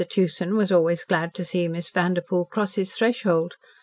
[0.09, 3.57] Tewson was always glad to see Miss Vanderpoel cross his threshold.